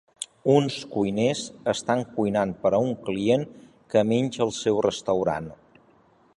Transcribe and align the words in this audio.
Uns 0.51 0.77
cuiners 0.93 1.43
estan 1.73 2.01
cuinant 2.15 2.55
per 2.65 2.71
a 2.77 2.81
un 2.87 2.91
client 3.09 3.47
que 3.95 4.03
menja 4.13 4.45
al 4.47 4.55
seu 4.63 4.81
restaurant. 4.91 5.55